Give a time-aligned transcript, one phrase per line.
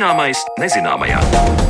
[0.00, 1.69] Zināmais nezināmajā.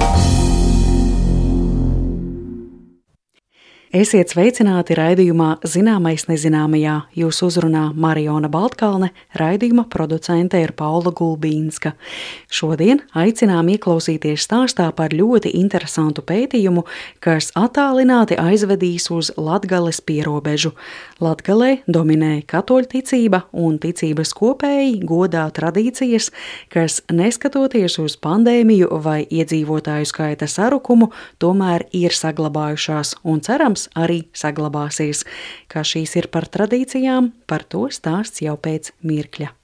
[3.91, 6.93] Esiet sveicināti raidījumā Zināmais nezināmajā.
[7.19, 11.97] Jūs uzrunā Mariona Baltkalne, raidījuma producente ir Paula Gulbīnska.
[12.47, 16.84] Šodien aicinām ieklausīties stāstā par ļoti interesantu pētījumu,
[17.19, 20.70] kas attālināti aizvedīs uz Latgales pierobežu.
[21.19, 26.30] Latgalē dominē katoļticība un ticības kopēji godā tradīcijas,
[26.70, 31.11] kas neskatoties uz pandēmiju vai iedzīvotāju skaita sarukumu,
[31.42, 35.25] tomēr ir saglabājušās un cerams, protams, arī saglabāsies.
[35.69, 39.59] Kā šīs ir par tradīcijām, par to stāsts jau pēc mirkļa.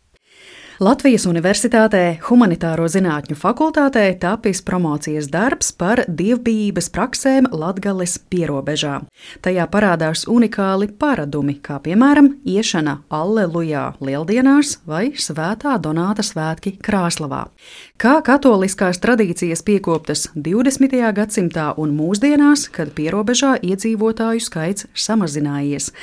[0.76, 8.98] Latvijas Universitātē Humanitāro zinātņu fakultātē tapis promocijas darbs par dievbijības praksēm Latgales pierobežā.
[9.40, 17.46] Tajā parādās unikāli paradumi, kā piemēram iešana Allelujā lieldienās vai Svētā Donāta svētki Krāslavā.
[17.96, 20.92] Kā katoliskās tradīcijas piekoptas 20.
[21.16, 25.94] gadsimtā un mūsdienās, kad pierobežā iedzīvotāju skaits samazinājies.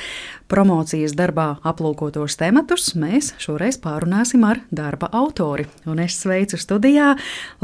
[0.53, 5.65] Promocijas darbā aplūkotos tematus mēs šoreiz pārunāsim ar darba autori.
[5.89, 7.15] Un es sveicu studijā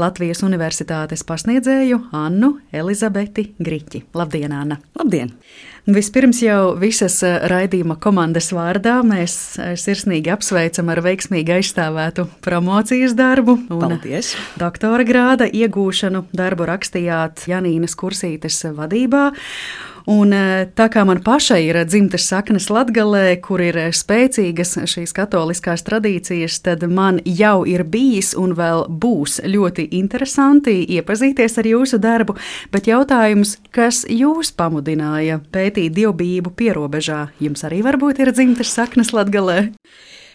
[0.02, 4.08] Latvijas Universitātes pasniedzēju Annu Elizabeti Griķi.
[4.18, 4.80] Labdien, Anna!
[4.98, 5.30] Labdien!
[5.90, 13.14] Vispirms jau visas eh, raidījuma komandas vārdā mēs eh, sirsnīgi apsveicam ar veiksmīgi aizstāvētu promocijas
[13.18, 13.54] darbu.
[13.70, 14.34] Paldies!
[14.60, 19.30] Doktora grāda iegūšanu darbu rakstījāt Janīnas Kursītes vadībā.
[20.10, 25.84] Un, e, tā kā man pašai ir dzimtas saknes Latvijā, kur ir spēcīgas šīs katoliskās
[25.86, 32.34] tradīcijas, tad man jau ir bijis un vēl būs ļoti interesanti iepazīties ar jūsu darbu.
[32.74, 39.68] Bet jautājums, kas jūs pamudināja pētīt dievbijību pierobežā, jums arī varbūt ir dzimtas saknes Latvijā?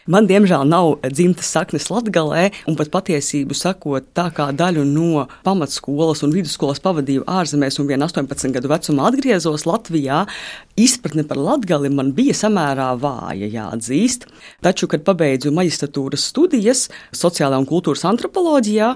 [0.05, 6.19] Man, diemžēl, nav dzimtas saknes latgalē, un pat patiesību sakot, tā kā daļu no pamatskolas
[6.21, 10.19] un vidusskolas pavadīju ārzemēs un vien 18 gadu vecumā atgriezos Latvijā,
[10.77, 14.27] izpratne par latgali man bija samērā vāja, jāatzīst.
[14.61, 18.91] Taču, kad pabeidzu maģistratūras studijas sociālajā un kultūras antropoloģijā,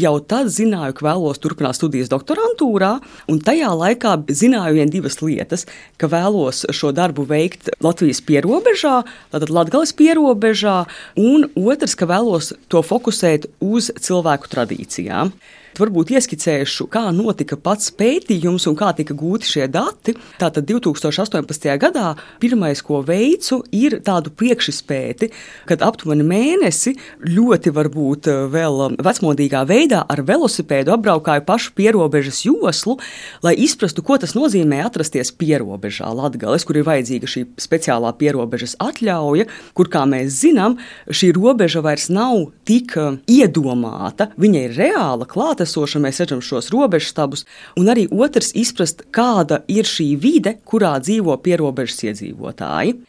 [0.00, 2.94] jau tad zināju, ka vēlos turpināt studijas doktorantūrā,
[3.28, 5.68] un tajā laikā zināju vien divas lietas,
[6.00, 8.96] ka vēlos šo darbu veikt Latvijas pierobežā,
[9.28, 15.32] tātad Latgales pierobežā, robežā, un otrs, ka vēlos to fokusēt uz cilvēku tradīcijām.
[15.74, 20.12] Varbūt ieskicēšu, kā notika pats pētījums un kā tika gūti šie dati.
[20.38, 21.66] Tātad 2018.
[21.82, 25.32] gadā pirmais, ko veicu, ir tādu priekšspēti,
[25.66, 26.92] kad aptuveni mēnesi
[27.26, 33.00] ļoti varbūt eh, vēl vecmodīgā veidā ar velosipēdu apbraukāju pašu pierobežas joslu,
[33.42, 39.48] lai izprastu, ko tas nozīmē atrasties pierobežā Latgales, kur ir vajadzīga šī speciālā pierobežas atļauja,
[39.74, 40.78] kur, kā mēs zinām,
[41.10, 46.70] šī robeža vairs nav tik eh, iedomāta, viņa ir reāla klāta klātesoša, mēs redzam šos
[46.72, 47.44] robežstabus,
[47.76, 53.00] un arī otrs izprast, kāda ir šī vide, kurā dzīvo pierobežas iedzīvotāji.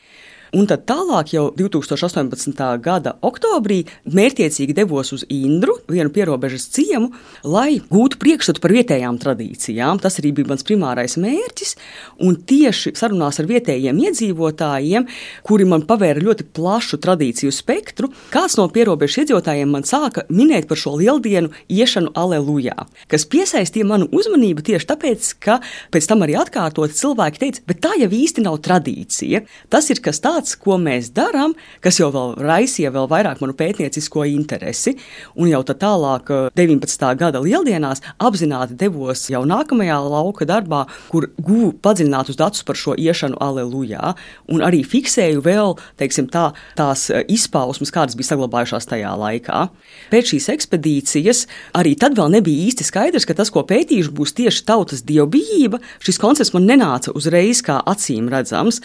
[0.56, 2.62] Un tad tālāk, jau 2018.
[2.80, 7.10] gada oktobrī, mērķiecīgi devos uz Indru, vienu pierobežas ciemu,
[7.44, 10.00] lai gūtu priekšstatu par vietējām tradīcijām.
[10.00, 11.76] Tas arī bija mans primārais mērķis.
[12.24, 15.10] Un tieši sarunās ar vietējiem iedzīvotājiem,
[15.44, 20.80] kuri man pavēra ļoti plašu tradīciju spektru, kāds no pierobežas iedzīvotājiem man sāka minēt par
[20.80, 25.60] šo lieldienu iešanu Alelujā, kas piesaistīja manu uzmanību tieši tāpēc, ka
[25.92, 29.44] pēc tam arī atkārtot cilvēki teica, bet tā jau īsti nav tradīcija.
[29.68, 34.26] Tas ir kas tāds, tāds, ko mēs darām, kas jau raisīja vēl vairāk manu pētniecisko
[34.30, 34.96] interesi.
[35.36, 37.12] Un jau tālāk, 19.
[37.12, 42.96] Eh, gada lieldienās, apzināti devos jau nākamajā lauka darbā, kur guvu padziļinātus datus par šo
[42.96, 44.16] iešanu Alelujā,
[44.48, 49.70] un arī fiksēju vēl teiksim, tā, tās eh, izpausmes, kādas bija saglabājušās tajā laikā.
[50.12, 54.66] Pēc šīs ekspedīcijas arī tad vēl nebija īsti skaidrs, ka tas, ko pētīšu, būs tieši
[54.66, 55.82] tautas dievbijība.
[56.06, 58.82] Šis koncepts man nenāca uzreiz kā acīm redzams.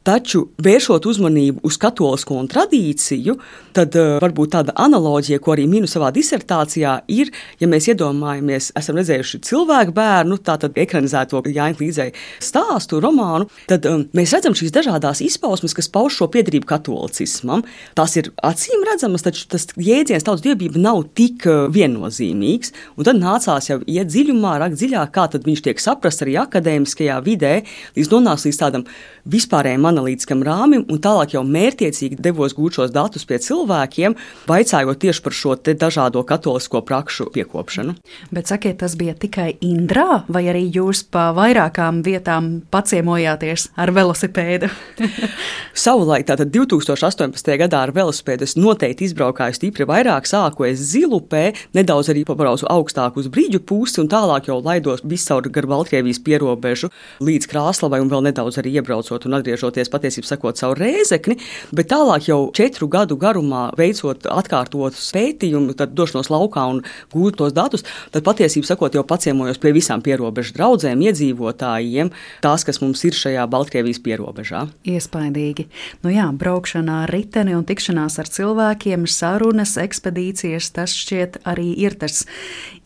[0.00, 3.34] Taču vēršot uzmanību uz katolisko tradīciju,
[3.76, 7.28] tad uh, varbūt tāda analoģija, ko arī minu savā disertācijā, ir,
[7.60, 14.06] ja mēs iedomājamies, esam redzējuši cilvēku bērnu, tātad ekranizēto Jāņa Līdzēju stāstu, romānu, tad um,
[14.16, 17.66] mēs redzam šīs dažādas izpausmes, kas pauž šo piedarību katolicismam.
[17.98, 22.72] Tās ir acīm redzamas, taču tas jēdziens tautas dievība nav tik uh, viennozīmīgs.
[22.96, 27.54] Un tad nācās jau iet dziļumā, rakt dziļāk, kā viņš tiek saprasts arī akadēmiskajā vidē,
[28.00, 28.88] līdz nonākt līdz tādam
[29.28, 34.16] vispārējam analītiskam rāmim, un tālāk jau mērķiecīgi devos gūt šos datus pie cilvēkiem,
[34.48, 37.94] vaicājot tieši par šo dažādo katolisko prakšu piekopšanu.
[38.32, 44.70] Bet sakiet, tas bija tikai Indrā, vai arī jūs pa vairākām vietām paciemojāties ar velosipēdu?
[45.84, 47.52] Savulaik, tātad 2018.
[47.60, 53.18] gadā ar velosipēdu es noteikti izbraukāju stipri vairāk, sāku es zilupē, nedaudz arī pabraucu augstāk
[53.20, 56.90] uz brīģu pusi un tālāk jau laidos viscaur gar Baltkrievijas pierobežu
[57.24, 61.38] līdz Krāslavai un vēl nedaudz arī iebraucot un atgriežoties patiesībā sakot caur rēzekni,
[61.72, 66.82] bet tālāk jau četru gadu garumā veicot atkārtotus pētījumus, tad došanos laukā un
[67.14, 72.12] gūt tos datus, tad patiesībā sakot jau paciemojos pie visām pierobežu draudzēm, iedzīvotājiem,
[72.44, 74.66] tās, kas mums ir šajā Baltkrievijas pierobežā.
[74.88, 75.68] Iespaidīgi.
[76.04, 81.96] Nu jā, braukšanā ar riteni un tikšanās ar cilvēkiem, sarunas, ekspedīcijas, tas šķiet arī ir
[82.00, 82.24] tas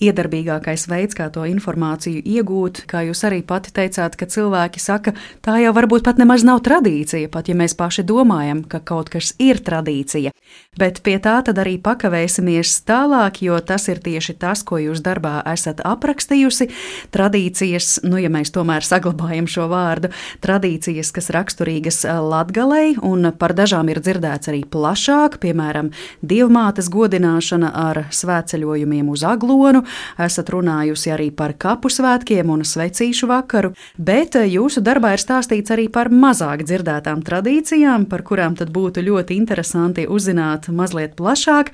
[0.04, 2.84] iedarbīgākais veids, kā to informāciju iegūt.
[2.90, 5.14] Kā jūs arī pati teicāt, ka cilvēki saka,
[5.44, 6.83] tā jau varbūt pat nemaz nav tradīcija,
[7.32, 10.32] pat ja mēs paši domājam, ka kaut kas ir tradīcija.
[10.78, 15.38] Bet pie tā tad arī pakavēsimies tālāk, jo tas ir tieši tas, ko jūs darbā
[15.52, 16.66] esat aprakstījusi.
[17.14, 20.10] Tradīcijas, nu, ja mēs tomēr saglabājam šo vārdu,
[20.42, 25.92] tradīcijas, kas raksturīgas latgalei, un par dažām ir dzirdēts arī plašāk, piemēram,
[26.22, 29.84] dievmātes godināšana ar svētceļojumiem uz aglonu,
[30.18, 35.86] esat runājusi arī par kapu svētkiem un svecīšu vakaru, bet jūsu darbā ir stāstīts arī
[35.92, 36.73] par mazāk dzirdētām
[37.22, 41.70] tradīcijām, par kurām tad būtu ļoti interesanti uzzināt mazliet plašāk.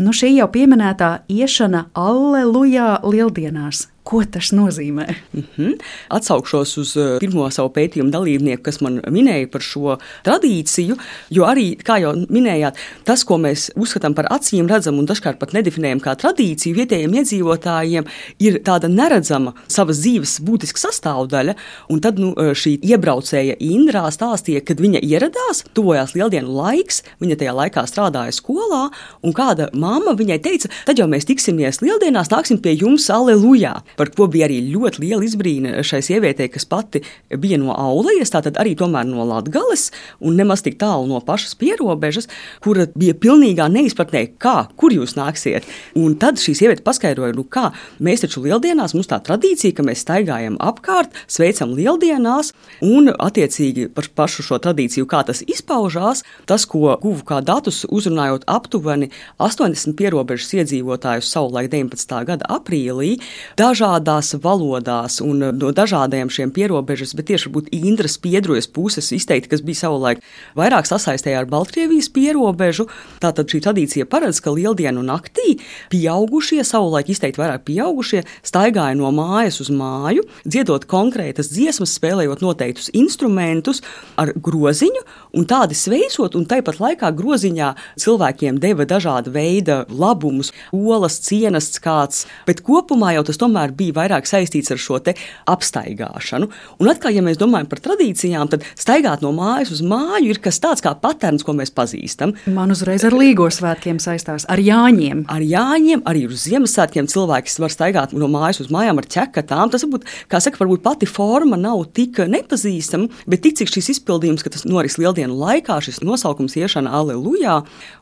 [0.00, 3.90] Nu, šī jau pieminētā iešana Allelujā lieldienās.
[4.00, 5.04] Ko tas nozīmē?
[5.32, 5.72] Mm -hmm.
[6.08, 10.96] Atsaukšos uz uh, pirmo savu pētījumu dalībnieku, kas man minēja par šo tradīciju,
[11.30, 12.74] jo arī, kā jau minējāt,
[13.04, 18.04] tas, ko mēs uzskatām par acīm redzamu un dažkārt pat nedefinējam kā tradīciju, vietējiem iedzīvotājiem
[18.38, 21.54] ir tāda neredzama savas dzīves būtiska sastāvdaļa.
[21.88, 27.36] Un tad nu, uh, šī iebraucēja Indrā stāstīja, kad viņa ieradās, tuvojās lieldienu laiks, viņa
[27.36, 28.88] tajā laikā strādāja skolā,
[29.22, 33.80] un kāda mamma viņai teica, tad jau mēs tiksimies lieldienās, nāksim pie jums, aleluja!
[33.96, 37.02] par ko bija arī ļoti liela izbrīna šai sievietei, kas pati
[37.40, 39.88] bija no Aulijas, tātad arī tomēr no Latgales
[40.24, 42.28] un nemaz tik tālu no pašas pierobežas,
[42.64, 45.66] kura bija pilnīgā neizpratnē, kā, kur jūs nāksiet.
[45.98, 47.70] Un tad šī sieviete paskaidroja, nu kā,
[48.02, 52.54] mēs taču lieldienās, mums tā tradīcija, ka mēs staigājam apkārt, sveicam lieldienās,
[52.86, 58.46] un attiecīgi par pašu šo tradīciju, kā tas izpaužās, tas, ko guvu kā datus, uzrunājot
[58.50, 59.10] aptuveni
[59.40, 62.14] 80 pierobežas iedzīvotājus savulaik 19.
[62.28, 63.16] gada aprīlī,
[63.60, 69.50] dažādās valodās un uh, no dažādiem šiem pierobežas, bet tieši varbūt Indras piedrojas puses izteikti,
[69.52, 70.22] kas bija savulaik
[70.58, 72.88] vairāk sasaistē ar Baltkrievijas pierobežu.
[73.22, 75.56] Tātad šī tradīcija paredz, ka lieldienu naktī
[75.92, 82.90] pieaugušie, savulaik izteikti vairāk pieaugušie, staigāja no mājas uz māju, dziedot konkrētas dziesmas, spēlējot noteiktus
[82.96, 83.82] instrumentus
[84.20, 85.04] ar groziņu,
[85.36, 89.32] un tādi sveicot, un tāpat laikā groziņā cilvēkiem deva dažāda
[89.70, 94.98] veida labumus, olas, cienasts kāds, bet kopumā jau tas tomēr bija vairāk saistīts ar šo
[95.00, 96.50] apstaigāšanu.
[96.80, 100.60] Un atkal, ja mēs domājam par tradīcijām, tad staigāt no mājas uz māju ir kas
[100.60, 102.34] tāds kā patērns, ko mēs pazīstam.
[102.50, 105.24] Man uzreiz ar līgo svētkiem saistās, ar Jāņiem.
[105.30, 109.72] Ar Jāņiem, arī uz Ziemassvētkiem cilvēks var staigāt no mājas uz mājām ar ķekatām.
[109.72, 114.44] Tas varbūt, kā saka, varbūt pati forma nav tik nepazīstama, bet tik cik šis izpildījums,
[114.44, 117.60] ka tas noris lieldienu laikā, šis nosaukums iešana Aleluja,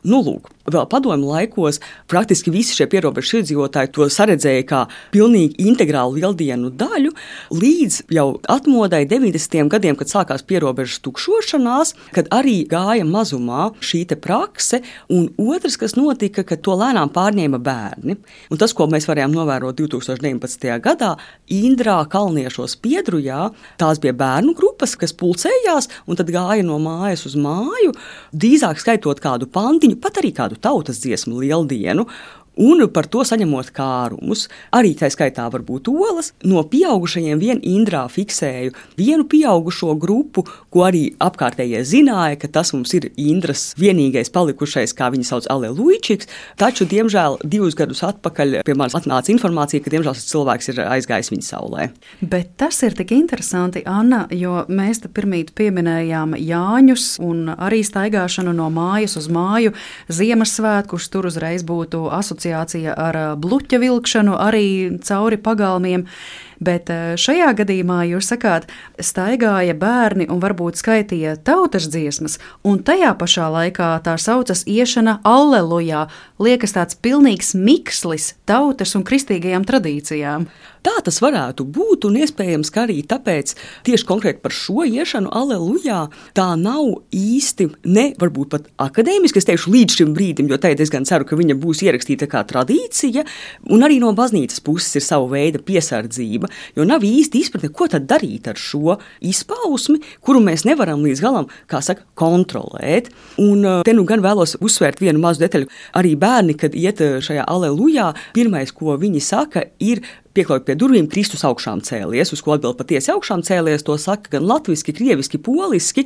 [0.09, 1.79] nu lūk, vēl padomu laikos
[2.09, 4.83] praktiski visi šie pierobežu iedzīvotāji to saredzēja kā
[5.13, 7.13] pilnīgi integrālu lieldienu daļu,
[7.53, 9.69] līdz jau atmodai 90.
[9.71, 14.81] gadiem, kad sākās pierobežas tukšošanās, kad arī gāja mazumā šī prakse,
[15.13, 18.15] un otrs, kas notika, ka to lēnām pārņēma bērni.
[18.49, 20.69] Un tas, ko mēs varējām novērot 2019.
[20.83, 21.13] gadā,
[21.53, 23.49] Indrā, Kalniešos, Piedrujā,
[23.81, 27.93] tās bija bērnu grupas, kas pulcējās un tad gāja no mājas uz māju,
[28.33, 32.05] drīzāk skaitot kādu pantiņu, pat arī kādu tautas dziesmu lieldienu
[32.59, 34.47] un par to saņemot kārumus.
[34.75, 36.33] Arī tā skaitā var būt olas.
[36.43, 42.93] No pieaugušajiem vien Indrā fiksēju vienu pieaugušo grupu, ko arī apkārtējie zināja, ka tas mums
[42.97, 46.27] ir Indras vienīgais palikušais, kā viņi sauc, Aleluičiks.
[46.59, 51.31] Taču, diemžēl, divus gadus atpakaļ pie manis atnāca informācija, ka diemžēl šis cilvēks ir aizgājis
[51.33, 51.87] viņa saulē.
[52.21, 58.53] Bet tas ir tik interesanti, Anna, jo mēs te pirmīt pieminējām Jāņus un arī staigāšanu
[58.55, 59.73] no mājas uz māju
[60.11, 66.05] Ziemassvētkus, tur uzreiz būtu asociēts asociācija ar bluķa vilkšanu arī cauri pagalmiem.
[66.59, 68.67] Bet eh, šajā gadījumā jūs sakāt,
[68.99, 72.37] staigāja bērni un varbūt skaitīja tautas dziesmas,
[72.67, 76.07] un tajā pašā laikā tā saucas iešana allelujā.
[76.39, 80.49] Liekas tāds pilnīgs mikslis tautas un kristīgajām tradīcijām.
[80.79, 83.51] Tā tas varētu būt, un iespējams, ka arī tāpēc
[83.87, 86.05] tieši konkrēti par šo iešanu, aleluja,
[86.37, 90.93] tā nav īsti, ne varbūt pat akadēmiski, es teikšu, līdz šim brīdim, jo te es
[90.93, 93.25] gan ceru, ka viņa būs ierakstīta kā tradīcija,
[93.75, 98.07] un arī no baznīcas puses ir sava veida piesardzība, jo nav īsti izpratne, ko tad
[98.09, 103.11] darīt ar šo izpausmi, kuru mēs nevaram līdz galam, kā saka, kontrolēt.
[103.41, 105.69] Un eh, te nu gan vēlos uzsvērt vienu mazu detaļu.
[105.99, 110.03] Arī bērni, kad iet eh, šajā alelujā, pirmais, ko viņi saka, ir
[110.39, 113.83] pieklājot pie durvīm, Kristus augšām cēlies, uz ko atbild patiesi augšām cēlies.
[113.87, 116.05] To saka gan latviešu, krieviski, poliski.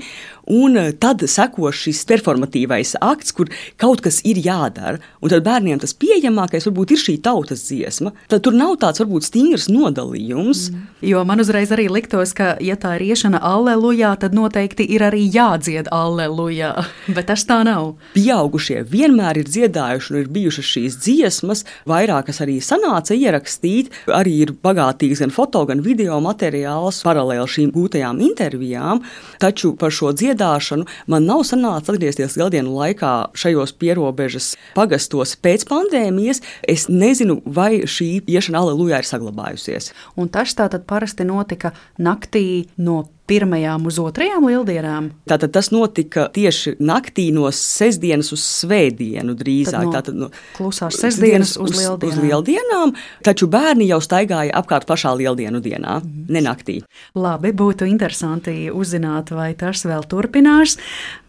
[0.52, 5.00] Un eh, tad seko šis performatīvais akts, kur kaut kas ir jādara.
[5.24, 8.14] Un tad bērniem tas pieejamākais varbūt ir šī tautas dziesma.
[8.32, 10.68] Tad tur nav tāds varbūt stingrs nodalījums.
[10.72, 10.90] Mm.
[11.04, 15.26] Jo man uzreiz arī liktos, ka, ja tā ir iešana allelujā, tad noteikti ir arī
[15.32, 16.74] jādzied allelujā.
[17.16, 17.94] Bet tas tā nav.
[18.16, 23.92] Pieaugušie vienmēr ir dziedājuši un ir bijušas šīs dziesmas, vairākas arī sanāca ierakstīt
[24.24, 29.04] arī ir bagātīgs gan foto, gan video materiāls paralēli šīm gūtajām intervijām.
[29.44, 36.44] Taču par šo dziedāšanu man nav sanācis atgriezties gadienu laikā šajos pierobežas pagastos pēc pandēmijas.
[36.64, 39.92] Es nezinu, vai šī iešana aleluja ir saglabājusies.
[40.18, 43.04] Un tas tātad parasti notika naktī no
[43.34, 45.10] pirmajām uz otrajām lieldienām?
[45.30, 49.74] Tātad tas notika tieši naktī no sestdienas uz svētdienu drīzāk.
[49.74, 52.14] Tad no Tātad, no klusās sestdienas uz, uz, lieldienām.
[52.14, 52.96] uz lieldienām.
[53.26, 56.26] Taču bērni jau staigāja apkārt pašā lieldienu dienā, mm.
[56.34, 56.80] ne naktī.
[57.18, 60.78] Labi, būtu interesanti uzzināt, vai tas vēl turpinās.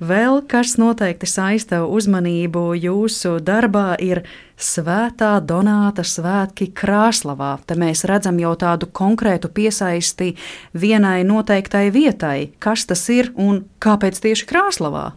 [0.04, 7.56] Vēl kas noteikti saista uzmanību jūsu darbā ir Svētā Donāta svētki Krāslavā.
[7.66, 10.36] Te mēs redzam jau tādu konkrētu piesaisti
[10.78, 12.52] vienai noteiktai vietai.
[12.62, 15.10] Kas tas ir un kāpēc tieši Krāslavā?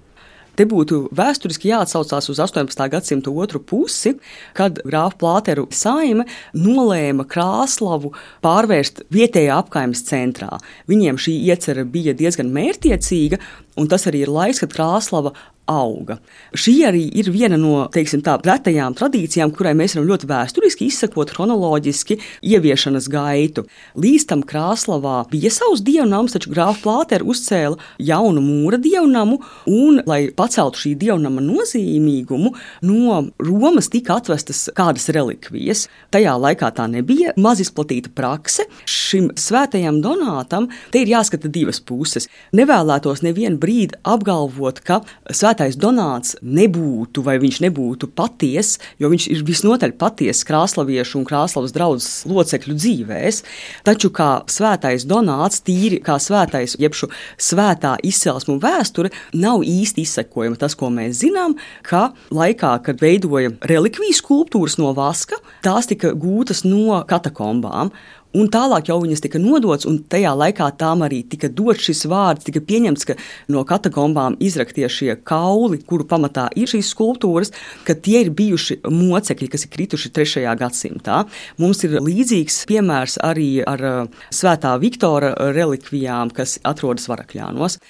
[0.57, 2.79] Te būtu vēsturiski jāatsaucās uz 18.
[2.89, 4.15] gadsimta otru pusi,
[4.57, 6.25] kad grāfa Plāteru saime
[6.57, 8.09] nolēma Krāslavu
[8.41, 10.57] pārvērst vietējā apkaimes centrā.
[10.89, 13.37] Viņiem šī iecerē bija diezgan mērķiecīga,
[13.77, 15.35] un tas arī ir laiks, kad Krāslava
[15.67, 16.17] auga.
[16.57, 21.33] Šī arī ir viena no teiksim, tā, retajām tradīcijām, kurai mēs varam ļoti vēsturiski izsekot
[21.35, 22.17] chronoloģiski
[22.47, 23.65] ieviešanas gaitu.
[23.99, 30.27] Līdz tam Krāslavā bija savs dievnams, taču grāfa Plātera uzcēla jaunu mūra dievnamu, un, lai
[30.35, 32.53] paceltu šī dievnama nozīmīgumu,
[32.87, 35.87] no Romas tika atvestas kādas relikvijas.
[36.15, 38.67] Tajā laikā tā nebija maz izplatīta prakse.
[38.87, 42.29] Šim svētajam donātam te ir jāskata divas puses.
[42.55, 49.43] Nevēlētos nevienu brīdi apgalvot, ka svētais Donāts nebūtu vai viņš nebūtu patiess, jo viņš ir
[49.47, 53.41] visnotaļ patiess krāslaviešu un krāslavas draudzes locekļu dzīvēs.
[53.87, 60.59] Taču kā svētais Donāts, tīri kā svētais, jeb šo svētā izcelsmu vēsture, nav īsti izsekojama.
[60.61, 61.57] Tas, ko mēs zinām,
[61.87, 67.91] ka laikā, kad veidoja relikviju skulptūras no vaska, tās tika gūtas no katakombām.
[68.37, 72.45] Un tālāk jau viņas tika nodotas, un tajā laikā tām arī tika dots šis vārds,
[72.45, 73.15] tika pieņemts, ka
[73.53, 77.53] no katakombām izraktie šie kauli, kuru pamatā ir šīs skulptūras,
[77.87, 80.45] ka tie ir bijuši mocekļi, kas ir krituši 3.
[80.59, 81.23] gadsimtā.
[81.61, 83.87] Mums ir līdzīgs piemērs arī ar
[84.33, 87.81] Svētā Viktora relikvijām, kas atrodas Varakļānos.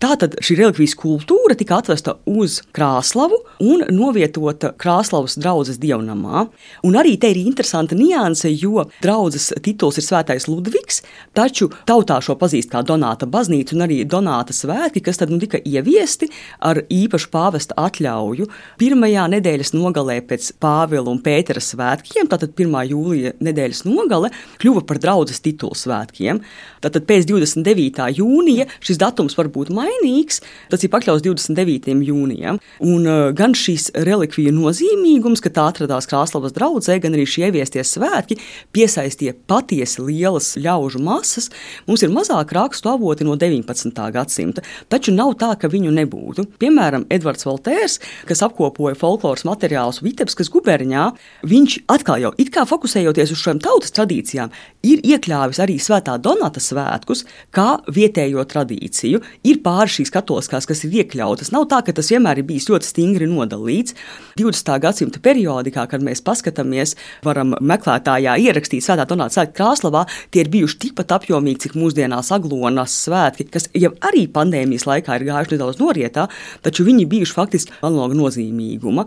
[0.00, 6.46] Tātad šī relikvijas kultūra tika atvesta uz Krāslavu un novietota Krāslavas draugas dievnamā.
[6.88, 11.02] Un arī te ir interesanta nianse, jo draugas tituls ir Svētais Ludvigs,
[11.36, 15.60] taču tautā šo pazīst kā Donāta baznīca un arī Donāta svētki, kas tad nu tika
[15.60, 16.30] ieviesti
[16.64, 18.48] ar īpašu pāvesta atļauju
[18.80, 22.78] pirmajā nedēļas nogalē pēc Pāvila un Pētera svētkiem, tātad 1.
[22.94, 24.32] jūlija nedēļas nogale,
[24.64, 26.40] kļuva par draugas titulu svētkiem.
[26.80, 28.08] Tātad pēc 29.
[28.16, 30.40] jūnija šis datums var būt mainīts mainīgs.
[30.72, 31.92] Tas ir pakļauts 29.
[32.08, 32.60] jūnijam.
[32.80, 37.82] Un uh, gan šīs relikviju nozīmīgums, ka tā atradās Krāslavas draudzē, gan arī šie ieviestie
[37.86, 38.38] svētki
[38.74, 41.50] piesaistīja patiesi lielas ļaužu masas.
[41.88, 44.00] Mums ir mazāk rakstu avoti no 19.
[44.14, 46.46] gadsimta, taču nav tā, ka viņu nebūtu.
[46.62, 51.06] Piemēram, Edvards Valtērs, kas apkopoja folkloras materiālus Vitebskas guberņā,
[51.50, 54.52] viņš atkal jau it kā fokusējoties uz šīm tautas tradīcijām,
[54.86, 60.84] ir iekļāvis arī Svētā Donata svētkus kā vietējo tradīciju, ir pār pāri šīs katoliskās, kas
[60.84, 61.52] ir iekļautas.
[61.54, 63.94] Nav tā, ka tas vienmēr ir bijis ļoti stingri nodalīts.
[64.36, 64.72] 20.
[64.82, 70.78] gadsimta periodikā, kad mēs paskatāmies, varam meklētājā ierakstīt Svētā Donāta svētku Krāslavā, tie ir bijuši
[70.84, 76.26] tikpat apjomīgi, cik mūsdienās aglonas svētki, kas jau arī pandēmijas laikā ir gājuši nedaudz norietā,
[76.64, 79.06] taču viņi bijuši faktiski analoga nozīmīguma.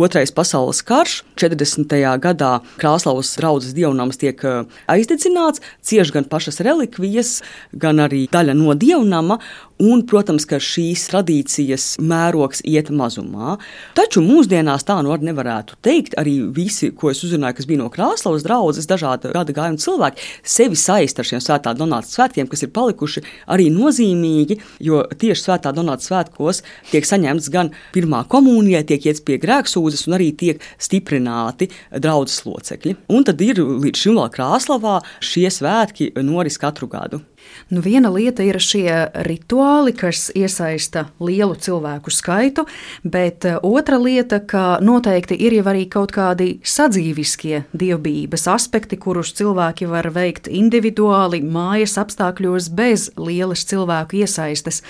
[0.00, 1.96] Otrais pasaules karš 40.
[2.24, 4.64] gadā Krāslavas draudzes dievnams tiek eh,
[4.94, 7.36] aizdedzināts, cieš gan pašas relikvijas,
[7.72, 9.40] gan arī daļa no dievnama.
[9.82, 13.56] Un, protams, ka šīs tradīcijas mērogs iet mazumā.
[13.98, 16.14] Taču mūsdienās tā nu arī nevarētu teikt.
[16.20, 20.78] Arī visi, ko es uzzināju, kas bija no Krāslavas draugas, dažādi gada gājuma cilvēki, sevi
[20.78, 26.06] saist ar šiem svētā Donāta svētkiem, kas ir palikuši arī nozīmīgi, jo tieši svētā Donāta
[26.06, 32.44] svētkos tiek saņemts gan pirmā komunija, tiek iet pie grēksūdzes un arī tiek stiprināti draudzes
[32.46, 33.00] locekļi.
[33.10, 37.24] Un tad ir līdz šim vēl Krāslavā šie svētki noris katru gadu.
[37.72, 38.92] Nu, viena lieta ir šie
[39.24, 42.66] rituāli, kas iesaista lielu cilvēku skaitu,
[43.02, 49.32] bet eh, otra lieta, ka noteikti ir jau arī kaut kādi sadzīviskie dievbijības aspekti, kurus
[49.38, 54.82] cilvēki var veikt individuāli, mājas apstākļos, bez lielas cilvēku iesaistes.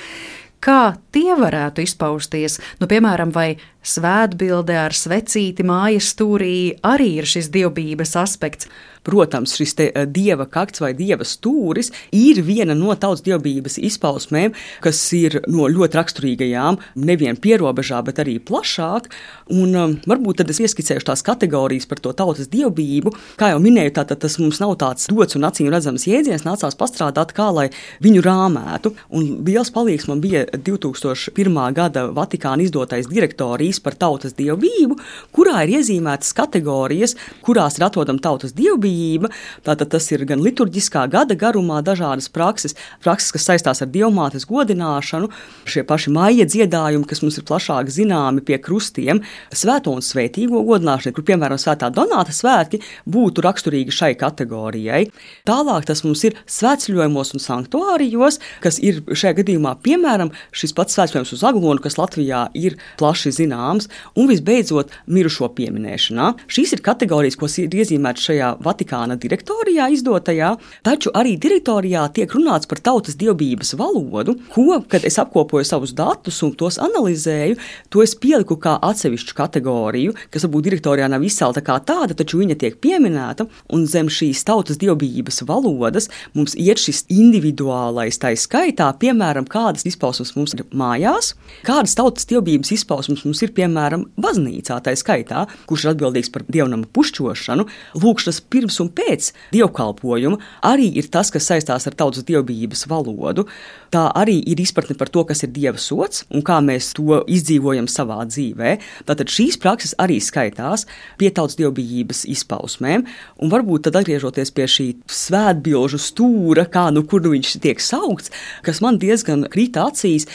[0.64, 2.56] Kā tie varētu izpausties?
[2.80, 8.70] Nu, piemēram, vai svētbilde ar svecīti mājas stūrī arī ir šis dievbijības aspekts?
[9.04, 15.00] Protams, šis eh, dieva kakts vai dieva stūris ir viena no tautas dievbijības izpausmēm, kas
[15.16, 19.10] ir no ļoti raksturīgajām, nevien pierobežā, bet arī plašāk.
[19.52, 23.12] Un, um, varbūt tad es ieskicēšu tās kategorijas par to tautas dievbijību.
[23.40, 27.36] Kā jau minēju, tātad tas mums nav tāds dots un acīm redzams jēdziens, nācās pastrādāt,
[27.36, 27.68] kā lai
[28.04, 28.94] viņu rāmētu.
[29.12, 31.60] Un liels palīgs man bija 2001.
[31.76, 34.96] gada Vatikāna izdotais direktorijas par tautas dievbijību,
[35.36, 39.30] kurā ir iezīmētas kategorijas, kurās ir atrodama tautas dievbijība labējība.
[39.64, 45.30] Tātad tas ir gan liturģiskā gada garumā dažādas prakses, prakses kas saistās ar dievmātes godināšanu,
[45.66, 49.22] šie paši maija dziedājumi, kas mums ir plašāk zināmi pie krustiem,
[49.52, 55.08] svēto un svētīgo godināšanu, kur piemēram svētā Donāta svētki būtu raksturīgi šai kategorijai.
[55.46, 61.34] Tālāk tas mums ir svētceļojumos un sanktuārijos, kas ir šajā gadījumā piemēram šis pats svētceļojums
[61.36, 66.32] uz Aglonu, kas Latvijā ir plaši zināms, un visbeidzot mirušo pieminēšanā.
[66.50, 70.50] Šīs ir kategorijas, kas ir iezīmētas šajā Vatikāna Vatikāna direktorijā izdotajā,
[70.84, 76.42] taču arī direktorijā tiek runāts par tautas dievbijības valodu, ko, kad es apkopoju savus datus
[76.44, 77.56] un tos analizēju,
[77.88, 82.58] to es pieliku kā atsevišķu kategoriju, kas varbūt direktorijā nav izcelta kā tāda, taču viņa
[82.60, 89.48] tiek pieminēta, un zem šīs tautas dievbijības valodas mums iet šis individuālais tā skaitā, piemēram,
[89.48, 91.32] kādas izpausmes mums ir mājās,
[91.64, 96.90] kādas tautas dievbijības izpausmes mums ir piemēram baznīcā, tā skaitā, kurš ir atbildīgs par dievnama
[96.92, 97.68] pušķošanu,
[98.02, 103.46] lūkšanas pirms pirms un pēc dievkalpojuma arī ir tas, kas saistās ar tautas dievbijības valodu.
[103.90, 107.86] Tā arī ir izpratne par to, kas ir dieva sots un kā mēs to izdzīvojam
[107.86, 108.78] savā dzīvē.
[109.06, 110.86] Tātad šīs prakses arī skaitās
[111.18, 113.06] pie tautas dievbijības izpausmēm,
[113.38, 118.32] un varbūt tad atgriežoties pie šī svētbilžu stūra, kā nu kur nu viņš tiek saukts,
[118.64, 120.26] kas man diezgan krita acīs.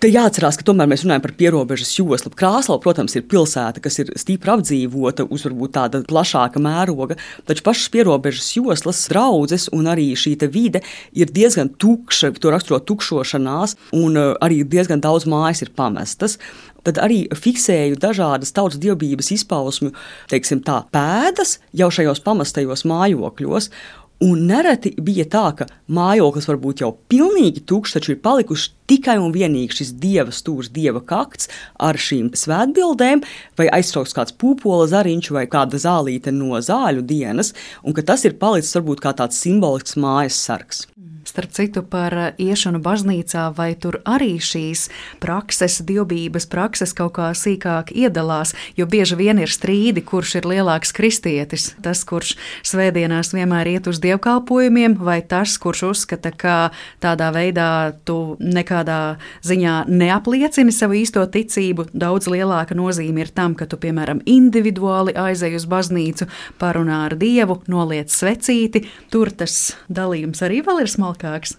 [0.00, 2.30] Te jāatcerās, ka tomēr mēs runājam par pierobežas joslu.
[2.32, 7.90] Krāslava, protams, ir pilsēta, kas ir stipri apdzīvota uz varbūt tāda plašāka mēroga, taču pašas
[7.92, 10.80] pierobežas joslas, draudzes un arī šī vide
[11.12, 16.38] ir diezgan tukša, to raksturo tukšošanās, un uh, arī diezgan daudz mājas ir pamestas
[16.86, 19.92] tad arī fiksēju dažādas tautas dievbijības izpausmu,
[20.32, 23.70] teiksim, tā, pēdas jau šajos pamestajos mājokļos.
[24.20, 25.64] Un nereti bija tā, ka
[25.96, 30.68] mājoklis var būt jau pilnīgi tukšs, taču ir palikuši tikai un vienīgi šis dieva stūrs,
[30.74, 31.48] dieva kakts
[31.80, 33.24] ar šīm svētbildēm,
[33.56, 38.36] vai aizsauks kāds pūpola zariņš vai kāda zālīte no zāļu dienas, un ka tas ir
[38.42, 40.84] palicis varbūt kā tāds simbolisks mājas sargs.
[41.30, 42.10] Starp citu, par
[42.42, 44.88] iešanu baznīcā, vai tur arī šīs
[45.22, 50.90] prakses, dievbijības prakses kaut kā sīkāk iedalās, jo bieži vien ir strīdi, kurš ir lielāks
[50.96, 51.68] kristietis.
[51.84, 52.32] Tas, kurš
[52.66, 56.56] svētdienās vienmēr iet uz dievkalpojumiem, vai tas, kurš uzskata, ka
[56.98, 57.68] tādā veidā
[58.02, 61.92] tu nekādā ziņā neapliecini savu īsto ticību.
[61.94, 66.26] Daudz lielāka nozīme ir tam, ka tu, piemēram, individuāli aizej uz baznīcu,
[66.58, 68.88] parunā ar Dievu, noliec svecīti.
[69.14, 71.56] Tur tas dalījums arī vēl ir smalks smalkāks.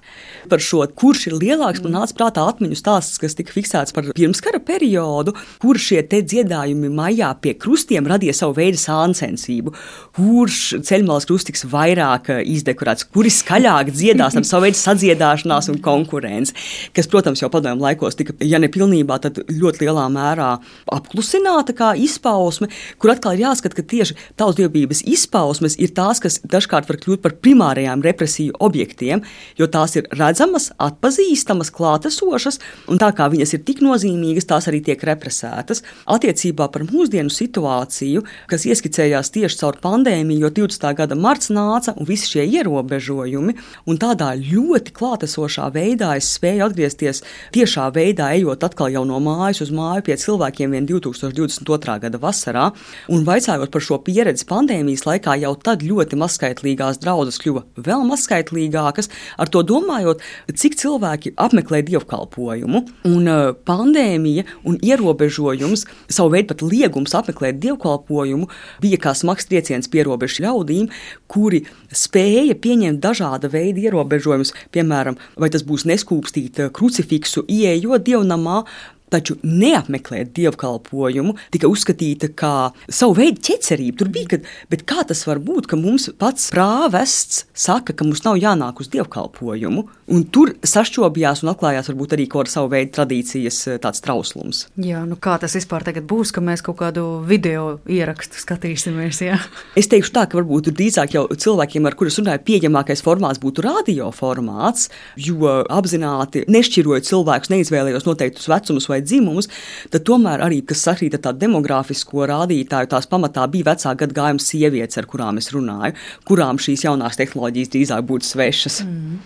[0.49, 4.59] Par šo, kurš ir lielāks, man nāca prātā atmiņu stāsts, kas tika fiksēts par pirmskara
[4.59, 9.73] periodu, kur šie dziedājumi maijā pie krustiem radīja savu veidu sāncensību.
[10.17, 16.55] Kurš ceļmalas krustiks vairāk eh, izdekorēts, kuri skaļāk dziedās ar savu veidu sadziedāšanās un konkurenci,
[16.95, 20.51] kas, protams, jau padomju laikos tika, ja ne pilnībā, tad ļoti lielā mērā
[20.91, 26.89] apklusināta kā izpausme, kur atkal ir jāskat, ka tieši tautsdievības izpausmes ir tās, kas dažkārt
[26.89, 29.23] var kļūt par primārajām represiju objektiem,
[29.61, 32.59] jo tās ir redzamas, atpazīstamas, klātesošas,
[32.91, 35.83] un tā kā viņas ir tik nozīmīgas, tās arī tiek represētas.
[36.11, 40.87] Attiecībā par mūsdienu situāciju, kas ieskicējās tieši caur pandēmiju, jo 20.
[40.97, 47.23] gada marts nāca un visi šie ierobežojumi, un tādā ļoti klātesošā veidā es spēju atgriezties
[47.55, 51.97] tiešā veidā, ejot atkal jau no mājas uz māju pie cilvēkiem vien 2022.
[52.05, 52.69] gada vasarā,
[53.11, 59.11] un vaicājot par šo pieredzi pandēmijas laikā, jau tad ļoti mazskaitlīgās draudzes kļuva vēl mazskaitlīgākas,
[59.37, 60.21] ar to domājot,
[60.57, 62.83] cik cilvēki apmeklē dievkalpojumu.
[63.09, 68.49] Un uh, pandēmija un ierobežojums, savu veidu pat liegums apmeklēt dievkalpojumu,
[68.83, 70.89] bija kā smags trieciens pierobežu ļaudīm,
[71.31, 78.63] kuri spēja pieņemt dažāda veida ierobežojumus, piemēram, vai tas būs neskūpstīt krucifiksu, ieejot dievnamā,
[79.11, 83.97] taču neapmeklēt dievkalpojumu tika uzskatīta par savu veidu ķecerību.
[83.99, 88.23] Tur bija, kad, bet kā tas var būt, ka mums pats prāvests saka, ka mums
[88.25, 92.93] nav jānāk uz dievkalpojumu, un tur sašķobījās un atklājās varbūt arī kaut kāda savu veidu
[92.95, 94.65] tradīcijas eh, tāds trauslums.
[94.81, 99.23] Jā, nu kā tas vispār tagad būs, ka mēs kaut kādu video ierakstu skatīsimies?
[99.27, 99.39] Jā?
[99.79, 104.09] Es teikšu tā, ka varbūt drīzāk jau cilvēkiem, ar kuriem runāju, pieejamākais formāts būtu radio
[104.13, 109.49] formāts, jo apzināti nešķirojot cilvēkus, neizvēlējos noteiktus vecumus vai vai dzimumus,
[109.91, 114.97] tad tomēr arī, kas sakrīt ar tādu demogrāfisko rādītāju, tās pamatā bija vecā gadagājuma sievietes,
[114.97, 118.81] ar kurām es runāju, kurām šīs jaunās tehnoloģijas drīzāk būtu svešas.
[118.85, 119.19] Mm.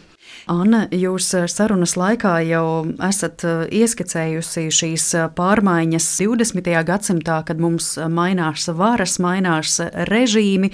[0.45, 6.69] Anna, jūs eh, sarunas laikā jau esat eh, ieskicējusi šīs eh, pārmaiņas 20.
[6.86, 10.69] gadsimtā, kad mums mainās varas, mainās režīmi,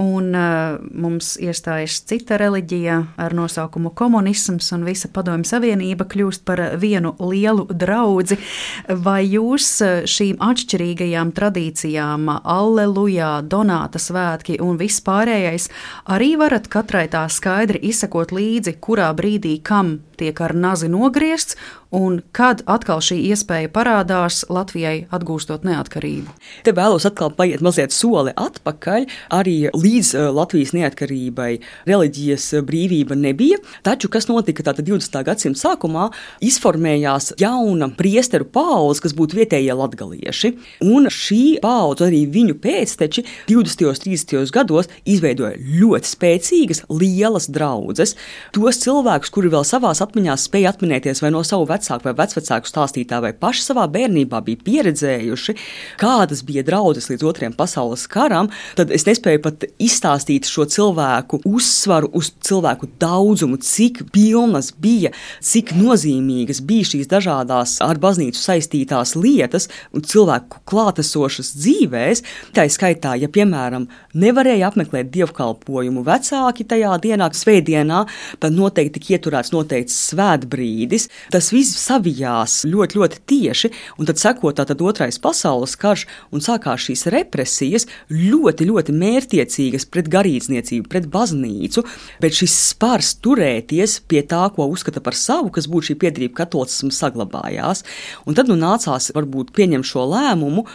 [0.00, 7.14] un mums iestājas cita reliģija ar nosaukumu komunisms, un visa padomju savienība kļūst par vienu
[7.22, 8.40] lielu draudzi.
[8.88, 9.68] Vai jūs
[10.10, 15.70] šīm atšķirīgajām tradīcijām, allelujā, donāta svētki un viss pārējais,
[16.10, 21.58] arī varat katrai tā skaidri izsekot līdzi, kurā kurā brīdī kam tiek ar nazi nogriezts,
[21.94, 26.32] un kad atkal šī iespēja parādās Latvijai atgūstot neatkarību.
[26.66, 29.06] Te vēlos atkal paiet mazliet soli atpakaļ.
[29.34, 31.50] Arī līdz uh, Latvijas neatkarībai
[31.88, 35.20] reliģijas brīvība nebija, taču kas notika tātad 20.
[35.26, 36.08] gadsimta sākumā,
[36.44, 40.52] izformējās jauna priesteru paudze, kas būtu vietējie latgalieši,
[40.88, 43.86] un šī paudze, arī viņu pēcteči 20.
[43.88, 44.52] un 30.
[44.54, 48.16] gados izveidoja ļoti spēcīgas, lielas draudzes.
[48.54, 53.20] Tos cilvēkus, kuri vēl savās atmiņās spēja atminēties vai no savu vecāku vai vecvecāku stāstītā,
[53.24, 55.56] vai paši savā bērnībā bija pieredzējuši,
[56.00, 62.10] kādas bija draudzes līdz otriem pasaules karam, tad es nespēju pat izstāstīt šo cilvēku uzsvaru
[62.16, 65.12] uz cilvēku daudzumu, cik pilnas bija,
[65.44, 72.24] cik nozīmīgas bija šīs dažādas ar baznīcu saistītās lietas un cilvēku klātesošas dzīvēs.
[72.54, 73.86] Tā skaitā, ja piemēram
[74.18, 78.04] nevarēja apmeklēt dievkalpojumu vecāki tajā dienā, svētdienā,
[78.42, 81.08] tad noteikti tika ieturēts noteikts svētbrīdis.
[81.32, 86.86] Tas viss savijās ļoti, ļoti tieši, un tad sekot tātad otrais pasaules karš un sākās
[86.88, 91.84] šīs represijas ļoti, ļoti mērķiecīgas pret garīdzniecību, pret baznīcu,
[92.22, 96.92] bet šis spārs turēties pie tā, ko uzskata par savu, kas būtu šī piedrība katolicismu
[96.94, 97.84] saglabājās.
[98.28, 100.66] Un tad nu nācās varbūt pieņemt šo lēmumu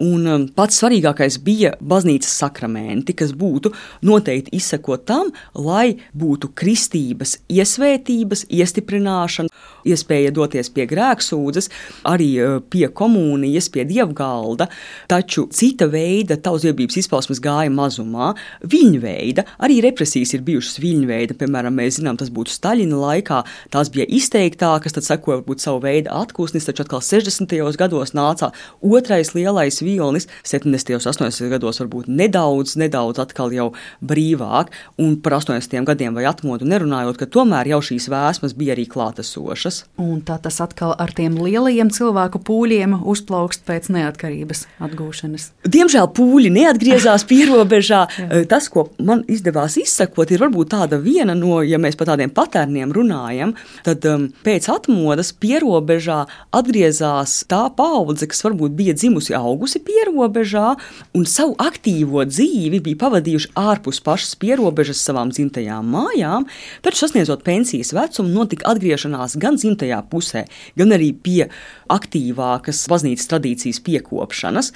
[0.00, 3.74] Un um, pats svarīgākais bija baznīcas sakramenti, kas būtu
[4.08, 9.52] noteikti izsekot tam, lai būtu kristības iesvētības, iestiprināšana,
[9.84, 11.68] iespēja doties pie grēksūdzes,
[12.08, 14.70] arī uh, pie komunijas, pie dievgalda.
[15.12, 18.30] Taču cita veida tautsdiebības izpausmes gāja mazumā.
[18.64, 23.42] Viņa veida, arī represijas ir bijušas viņa veida, piemēram, mēs zinām, tas būtu Staļina laikā,
[23.74, 27.52] tās bija izteiktākas, tad sekoja varbūt savu veidu atpūsnis, taču atkal 60.
[27.76, 30.96] gados nāca otrais lielais vilnis 70.
[30.96, 31.50] un 80.
[31.52, 33.70] gados varbūt nedaudz, nedaudz atkal jau
[34.04, 35.84] brīvāk, un par 80.
[35.88, 39.82] gadiem vai atmodu nerunājot, ka tomēr jau šīs vēsmas bija arī klātesošas.
[40.02, 45.48] Un tā tas atkal ar tiem lielajiem cilvēku pūļiem uzplaukst pēc neatkarības atgūšanas.
[45.72, 48.02] Diemžēl pūļi neatgriezās pierobežā.
[48.50, 52.92] Tas, ko man izdevās izsekot, ir varbūt tāda viena no, ja mēs par tādiem patērniem
[52.94, 53.54] runājam,
[53.86, 56.22] tad um, pēc atmodas pierobežā
[56.54, 60.76] atgriezās tā paudze, kas varbūt bija dzimusi augusi bijusi pierobežā
[61.14, 66.46] un savu aktīvo dzīvi bija pavadījuši ārpus pašas pierobežas savām dzimtajām mājām,
[66.82, 71.48] taču sasniedzot pensijas vecumu, notika atgriešanās gan dzimtajā pusē, gan arī pie
[71.92, 74.72] aktīvākas baznīcas tradīcijas piekopšanas.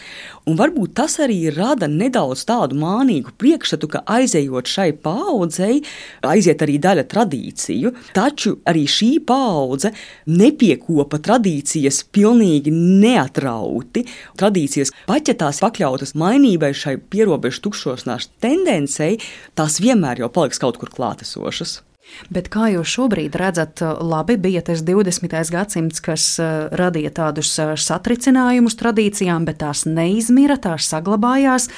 [0.46, 5.80] Un varbūt tas arī rada nedaudz tādu mānīgu priekšstatu, ka aizejot šai paudzei,
[6.26, 9.92] aiziet arī daļa tradīciju, taču arī šī paudze
[10.30, 14.06] nepiekopa tradīcijas pilnīgi neatrauti.
[14.36, 19.18] Tradīcijas tradīcijas, pat ja tās pakļautas mainībai, šai pierobežu tukšošanās tendencei,
[19.54, 21.82] tās vienmēr jau paliks kaut kur klātesošas.
[22.32, 25.36] Bet kā jūs šobrīd redzat, labi bija tas 20.
[25.52, 31.70] gadsimts, kas uh, radīja tādus uh, satricinājumus tradīcijām, bet tās neizmira, tās saglabājās.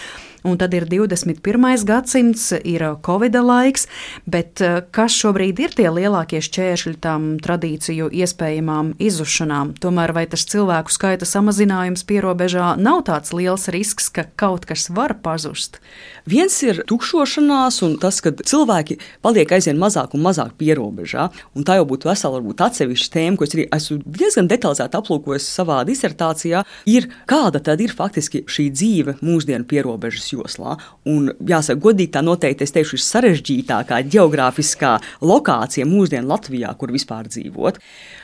[0.46, 1.84] Un tad ir 21.
[1.84, 3.88] gadsimts, ir Covid laiks,
[4.22, 9.74] bet eh, kas šobrīd ir tie lielākie šķēršļi tām tradīciju iespējamām izušanām?
[9.82, 15.16] Tomēr vai tas cilvēku skaita samazinājums pierobežā nav tāds liels risks, ka kaut kas var
[15.24, 15.80] pazust?
[16.28, 21.28] Viens ir tukšošanās, un tas, ka cilvēki paliek aizvien mazāk un mazāk pierobežā.
[21.58, 25.50] Un tā jau būtu vesela, varbūt atsevišķa tēma, ko es arī esmu diezgan detalizēti aplūkojis
[25.50, 26.62] savā disertācijā.
[26.86, 30.76] Ir kāda tad ir faktiski šī dzīve mūsdienu pierobežas joslā.
[31.08, 37.28] Un, jāsaka, godīgi tā noteikti es teikšu, ir sarežģītākā geogrāfiskā lokācija mūsdienu Latvijā, kur vispār
[37.30, 37.80] dzīvot.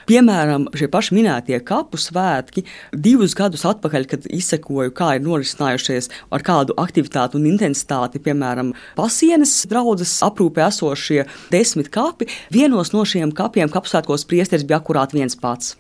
[0.08, 6.44] Piemēram, šie paši minētie kapu svētki, divus gadus atpakaļ, kad izsekoju, kā ir norisinājušies ar
[6.44, 13.72] kādu aktivitāti un intensitāti, piemēram, pasienes draudzes aprūpē esošie desmit kapi, vienos no šiem kapiem
[13.72, 15.74] kapsētkos priesteris bija akurāt viens pats.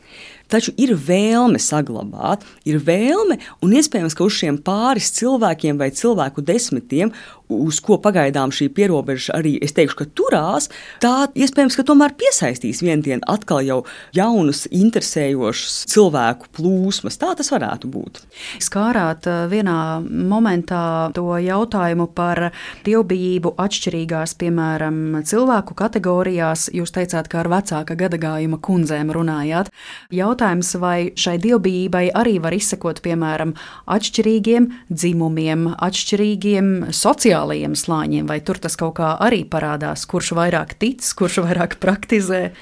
[0.54, 6.44] Taču ir vēlme saglabāt, ir vēlme, un iespējams, ka uz šiem pāris cilvēkiem vai cilvēku
[6.46, 7.10] desmitiem
[7.52, 10.70] uz ko pagaidām šī pierobeža arī, es teikšu, ka turās,
[11.02, 13.80] tā iespējams, ka tomēr piesaistīs vienu dienu atkal jau
[14.16, 17.18] jaunus, interesējošus cilvēku plūsmas.
[17.20, 18.22] Tā tas varētu būt.
[18.64, 22.50] Skārāt eh, vienā momentā to jautājumu par
[22.86, 26.70] dievbijību atšķirīgās, piemēram, cilvēku kategorijās.
[26.74, 29.70] Jūs teicāt, ka ar vecāka gadagājuma kundzēm runājāt.
[30.14, 33.54] Jautājums, vai šai dievbijībai arī var izsekot, piemēram,
[33.90, 40.76] atšķirīgiem dzimumiem, atšķirīgiem sociāliem sociālajiem slāņiem, vai tur tas kaut kā arī parādās, kurš vairāk
[40.78, 42.54] tic, kurš vairāk praktizē?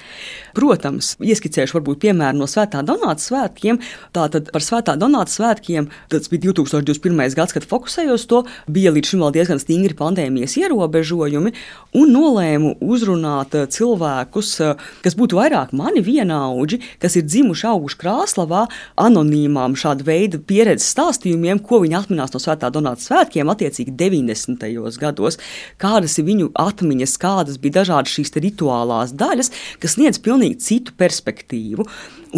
[0.53, 3.79] Protams, ieskicēšu varbūt piemēru no Svētā Donāta svētkiem.
[4.13, 7.33] Tātad par Svētā Donāta svētkiem tas bija 2021.
[7.33, 11.53] gads, kad fokusējos to, bija līdz šim vēl diezgan stingri pandēmijas ierobežojumi,
[11.97, 17.99] un nolēmu uzrunāt eh, cilvēkus, eh, kas būtu vairāk mani vienaudži, kas ir dzimuši, auguši
[18.03, 18.67] Krāslavā,
[19.01, 24.69] anonīmām šāda veida pieredzes stāstījumiem, ko viņi atminās no Svētā Donāta svētkiem, attiecīgi 90.
[25.01, 25.41] gados,
[25.81, 29.49] kādas ir viņu atmiņas, kādas bija dažādas šīs rituālās daļas,
[29.81, 31.85] kas sniedz pilnīgi pilnīgi citu perspektīvu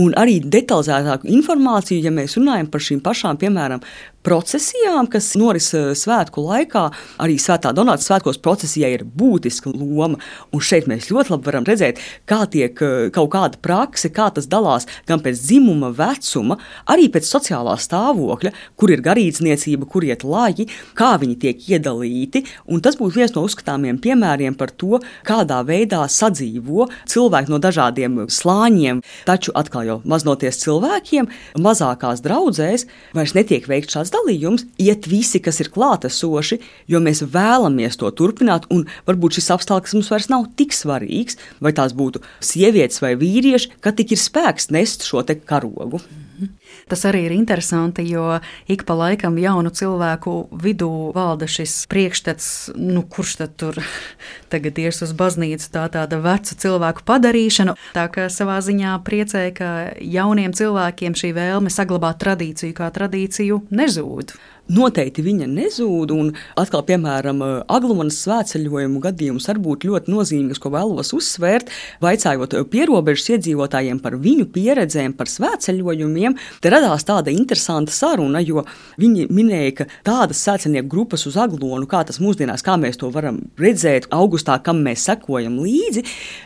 [0.01, 3.81] un arī detalizētāku informāciju, ja mēs runājam par šīm pašām, piemēram,
[4.25, 6.85] procesijām, kas noris eh, svētku laikā.
[7.21, 10.17] Arī Svētā Donāta svētkos procesijai ir būtiska loma.
[10.55, 14.49] Un šeit mēs ļoti labi varam redzēt, kā tiek eh, kaut kāda prakse, kā tas
[14.49, 16.57] dalās gan pēc dzimuma, vecuma,
[16.91, 22.45] arī pēc sociālā stāvokļa, kur ir garīdzniecība, kur iet laji, kā viņi tiek iedalīti.
[22.71, 28.23] Un tas būtu viens no uzskatāmiem piemēriem par to, kādā veidā sadzīvo cilvēki no dažādiem
[28.31, 29.03] slāņiem.
[29.29, 31.29] Taču atkal jau maznoties cilvēkiem,
[31.61, 36.59] mazākās draudzēs vairs netiek veikts šāds dalījums, iet visi, kas ir klātesoši,
[36.91, 38.67] jo mēs vēlamies to turpināt,
[39.07, 43.95] varbūt šis apstākļus mums vairs nav tik svarīgs, vai tās būtu sievietes vai vīrieši, ka
[43.95, 46.01] tik ir spēks nest šo karogu.
[46.91, 48.39] Tas arī ir interesanti, jo
[48.71, 53.79] ik pa laikam jaunu cilvēku vidū valda šis priekšstats, nu, kurš tad tur
[54.53, 57.77] tagad ies uz baznīcu, tā tāda veca cilvēku padarīšana.
[57.95, 64.35] Tā kā savā ziņā priecē, ka jauniem cilvēkiem šī vēlme saglabāt tradīciju kā tradīciju nezūd
[64.71, 66.13] noteikti viņa nezūd.
[66.15, 71.71] Un atkal, piemēram, Aglumanas svētceļojumu gadījums var būt ļoti nozīmīgs, ko vēlos uzsvērt.
[72.03, 78.65] Vaicājot pierobežas iedzīvotājiem par viņu pieredzēm, par svētceļojumiem, te radās tāda interesanta saruna, jo
[79.01, 83.41] viņi minēja, ka tādas svētceļnieku grupas uz Aglonu, kā tas mūsdienās, kā mēs to varam
[83.61, 86.05] redzēt augustā, kam mēs sekojam līdzi,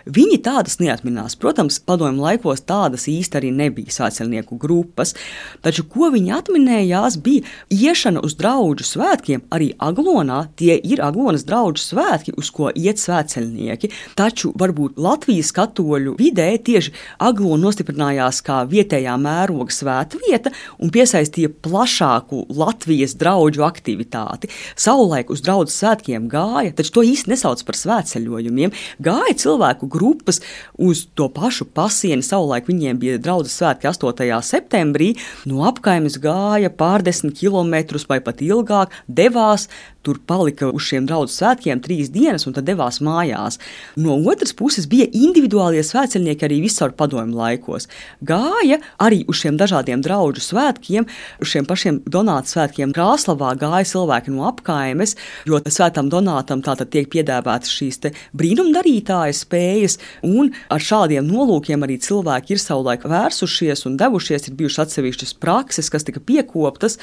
[0.09, 1.37] viņi tādas neatminās.
[1.39, 5.15] Protams, padomju laikos tādas īsti arī nebija svētceļnieku grupas,
[5.63, 11.43] taču ko viņi atminējās, bija iešana Iešana uz draugu svētkiem arī Aglonā tie ir Aglonas
[11.45, 13.91] draugu svētki, uz ko iet svētceļnieki.
[14.17, 16.89] Taču varbūt Latvijas katoļu vidē tieši
[17.21, 20.49] Aglona nostiprinājās kā vietējā mēroga svētvieta
[20.81, 24.49] un piesaistīja plašāku Latvijas draugu aktivitāti.
[24.73, 28.73] Savulaik uz draugu svētkiem gāja, taču to īsti nesauc par svētceļojumiem.
[29.05, 30.41] Gāja cilvēku grupas
[30.81, 32.25] uz to pašu pasieni.
[32.25, 34.41] Savulaik viņiem bija draugu svētki 8.
[34.49, 35.13] septembrī.
[35.45, 39.67] No apkaimes gāja pārdesmit km gadus vai pat ilgāk, devās
[40.01, 43.59] tur palika uz šiem draugu svētkiem trīs dienas un tad devās mājās.
[43.99, 47.89] No otras puses bija individuālie svētceļnieki arī visur padomju laikos.
[48.25, 51.07] Gāja arī uz šiem dažādiem draugu svētkiem,
[51.41, 55.15] uz šiem pašiem Donāta svētkiem Krāslavā gāja cilvēki no apkaimes,
[55.49, 57.99] jo svētam Donātam tātad tiek piedāvātas šīs
[58.37, 64.85] brīnumdarītāja spējas, un ar šādiem nolūkiem arī cilvēki ir savulaik vērsušies un devušies, ir bijušas
[64.85, 66.99] atsevišķas prakses, kas tika piekoptas,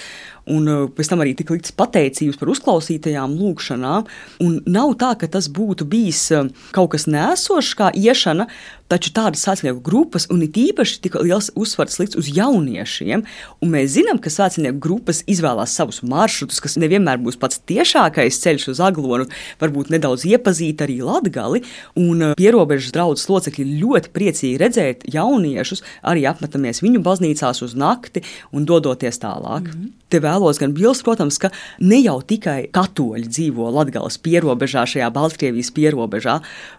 [0.48, 4.06] un uh, pēc tam arī tika liktas pateicības par uzklausīšanu neuzklausītajām lūkšanām.
[4.40, 8.48] Un nav tā, ka tas būtu bijis eh, kaut kas nēsošs, kā iešana,
[8.92, 13.24] taču tādas svētceļnieku grupas, un it īpaši tik liels uzsvars likts uz jauniešiem.
[13.62, 18.68] Un mēs zinām, ka svētceļnieku grupas izvēlās savus maršrutus, kas nevienmēr būs pats tiešākais ceļš
[18.74, 19.28] uz aglonu,
[19.62, 21.64] varbūt nedaudz iepazīt arī latgali.
[21.98, 28.22] Un eh, pierobežas draudzes locekļi ļoti priecīgi redzēt jauniešus, arī apmetamies viņu baznīcās uz nakti
[28.52, 29.66] un dodoties tālāk.
[29.66, 29.94] Mm -hmm.
[30.06, 31.50] Te vēlos gan bilst, protams, ka
[31.82, 36.36] ne jau tikai katoļi dzīvo Latvijas pierobežā, šajā Baltkrievijas pierobežā,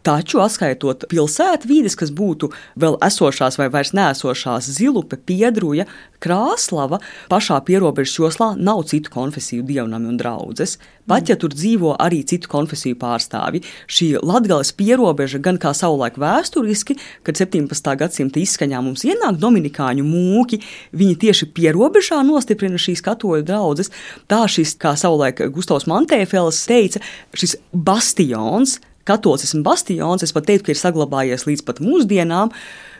[0.08, 5.86] taču atskaitot pilsētu vides, kas būtu vēl esošās vai vairs neesošās Zilupe, Piedruja,
[6.20, 10.78] Krāslava, pašā pierobežas joslā nav citu konfesiju dievnami un draudzes.
[11.08, 16.98] Pat ja tur dzīvo arī citu konfesiju pārstāvji, šī Latvijas pierobeža gan kā savulaik vēsturiski,
[17.24, 17.96] kad 17.
[17.96, 20.60] gadsimta izskaņā mums ienāk dominikāņu mūki,
[20.92, 23.92] viņi tieši pierobežā nostiprina šīs katoļu draugas.
[24.28, 27.00] Tā šis, kā savulaik Gustavs Mantēfels teica,
[27.38, 32.54] šis bastions, katolicismu bastions, es pat teiktu, ka ir saglabājies līdz pat mūsdienām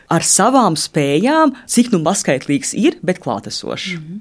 [0.08, 3.94] ar savām spējām, cik nu mazskaitlīgs ir, bet klātesošs.
[3.94, 4.20] Mm -hmm.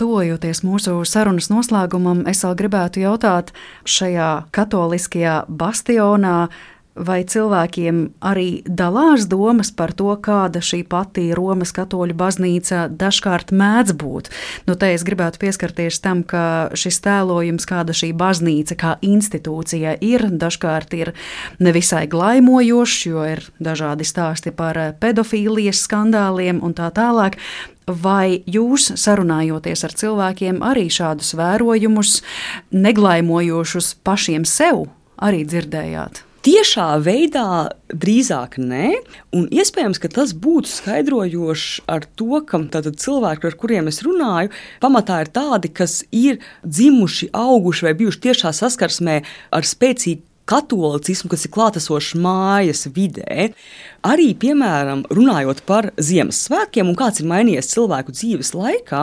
[0.00, 3.52] Tojoties mūsu sarunas noslēgumam, es vēl gribētu jautāt,
[3.84, 6.48] šajā katoliskajā bastionā
[6.92, 13.94] Vai cilvēkiem arī dalās domas par to, kāda šī pati Romas katoļu baznīca dažkārt mēdz
[13.96, 14.28] būt?
[14.68, 20.26] Nu, te es gribētu pieskarties tam, ka šis tēlojums, kāda šī baznīca kā institūcija ir,
[20.36, 21.14] dažkārt ir
[21.64, 27.38] nevisai glaimojošs, jo ir dažādi stāsti par pedofīlijas skandāliem un tā tālāk.
[27.88, 32.18] Vai jūs, sarunājoties ar cilvēkiem, arī šādus vērojumus,
[32.76, 34.84] neglaimojošus pašiem sev,
[35.16, 36.22] arī dzirdējāt?
[36.42, 38.88] Tiešā veidā drīzāk nē,
[39.38, 44.50] un iespējams, ka tas būtu skaidrojošs ar to, ka cilvēki, ar kuriem es runāju,
[44.82, 49.20] pamatā ir tādi, kas ir dzimuši, auguši vai bijuši tiešā saskarsmē
[49.54, 53.52] ar spēcīgu katolicismu, kas ir klātesošs mājas vidē.
[54.02, 59.02] Arī, piemēram, runājot par Ziemassvētkiem un kāds ir mainījies cilvēku dzīves laikā,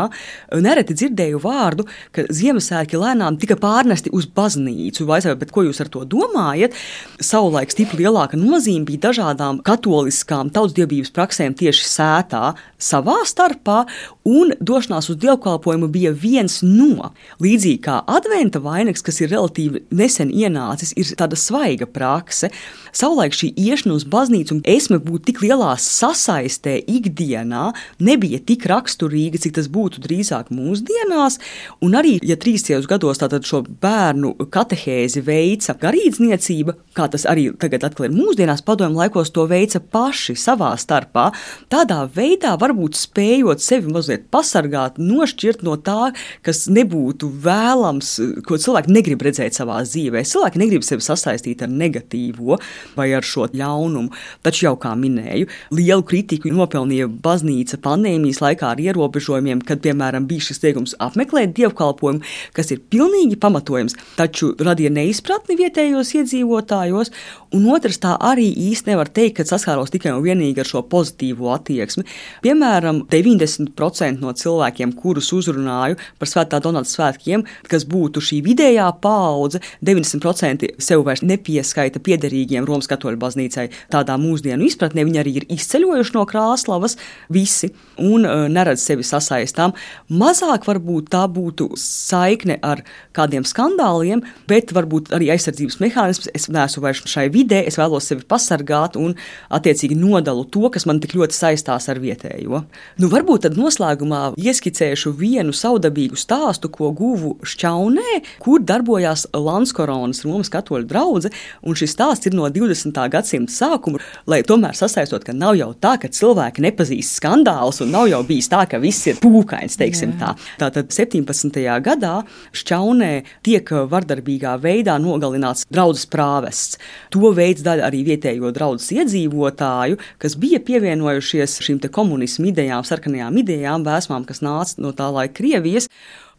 [0.59, 5.05] nereti dzirdēju vārdu, ka Ziemassvētki lēnām tika pārnesti uz baznīcu.
[5.07, 6.75] Vai es ko jūs ar to domājat?
[7.23, 12.43] Savulaik stipri lielāka nozīme bija dažādām katoliskām tautsdiebības praksēm tieši sētā
[12.75, 13.85] savā starpā,
[14.27, 17.13] un došanās uz dievkalpojumu bija viens no.
[17.39, 22.51] Līdzīgi kā adventa vainags, kas ir relatīvi nesen ienācis, ir tāda svaiga prakse.
[22.91, 28.65] Savulaik šī iešana uz baznīcu un es attieksme būt tik lielā sasaistē ikdienā nebija tik
[28.65, 31.39] raksturīga, cik tas būtu drīzāk mūsdienās.
[31.81, 37.85] Un arī, ja trīsdesmitos gados tātad šo bērnu katehēzi veica garīdzniecība, kā tas arī tagad
[37.85, 41.29] atkal ir mūsdienās, padomju laikos to veica paši savā starpā,
[41.69, 46.11] tādā veidā varbūt spējot sevi mazliet pasargāt, nošķirt no tā,
[46.45, 48.15] kas nebūtu vēlams,
[48.47, 50.25] ko cilvēki negrib redzēt savā dzīvē.
[50.25, 52.57] Cilvēki negrib sevi sasaistīt ar negatīvo
[52.97, 54.13] vai ar šo ļaunumu.
[54.45, 60.49] Taču jau kā minēju, lielu kritiku nopelnīja baznīca pandēmijas laikā ar ierobežojumiem, kad, piemēram, bija
[60.49, 62.23] šis teikums apmeklēt dievkalpojumu,
[62.57, 67.13] kas ir pilnīgi pamatojams, taču radīja neizpratni vietējos iedzīvotājos,
[67.55, 71.51] un otrs tā arī īsti nevar teikt, ka saskāros tikai un vienīgi ar šo pozitīvo
[71.53, 72.05] attieksmi.
[72.45, 79.61] Piemēram, 90% no cilvēkiem, kurus uzrunāju par svētā Donata svētkiem, kas būtu šī vidējā paudze,
[79.85, 86.15] 90% sev vairs nepieskaita piederīgiem Romas katoļu baznīcai tādā mūsdienu izpratnē viņi arī ir izceļojuši
[86.15, 86.97] no Krāslavas,
[87.33, 89.75] visi, un uh, neredz sevi sasaistām.
[90.09, 92.83] Mazāk varbūt tā būtu saikne ar
[93.17, 96.29] kādiem skandāliem, bet varbūt arī aizsardzības mehānisms.
[96.37, 99.15] Es neesmu vairs šai vidē, es vēlos sevi pasargāt un
[99.53, 102.63] attiecīgi nodalu to, kas man tik ļoti saistās ar vietējo.
[102.99, 110.51] Nu, varbūt tad noslēgumā ieskicēšu vienu saudabīgu stāstu, ko guvu Šķaunē, kur darbojās Lanskoronas Romas
[110.53, 112.95] katoļu drauga, un šis stāsts ir no 20.
[113.11, 118.09] gadsimta sākuma, lai tomēr sasaistot, ka nav jau tā, ka cilvēki nepazīst skandālus, un nav
[118.11, 119.77] jau bijis tā, ka viss ir pūkains,
[120.19, 120.33] tā.
[120.59, 121.59] Tātad 17.
[121.85, 122.13] gadā
[122.51, 123.11] Šķaunē
[123.45, 126.79] tiek vardarbīgā veidā nogalināts draudzes prāvests.
[127.15, 133.87] To veids daļa arī vietējo draudzes iedzīvotāju, kas bija pievienojušies šīm komunismu idejām, sarkanajām idejām,
[133.87, 135.87] vēsmām, kas nāca no tā laika Krievijas.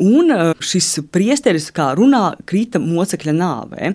[0.01, 3.91] Un e, šis priesteris, kā runā, krita mocekļa nāvē.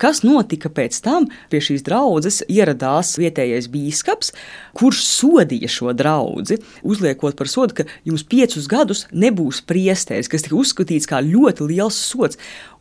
[0.00, 1.30] Kas notika pēc tam?
[1.48, 4.34] Pie šīs draudzes ieradās vietējais bīskaps,
[4.76, 10.58] kurš sodīja šo draugu, uzliekot par sodu, ka jums piecus gadus nebūs priesteris, kas tika
[10.60, 12.36] uzskatīts kā ļoti liels sots.